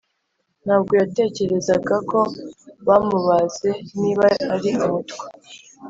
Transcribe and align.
ntabwo 0.63 0.91
yatekerezaga 1.01 1.95
ko 2.09 2.19
bamubaza 2.87 3.71
niba 4.01 4.25
ari 4.53 4.69
Umutwa, 4.85 5.25